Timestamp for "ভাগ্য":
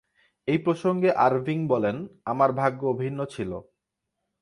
2.51-2.81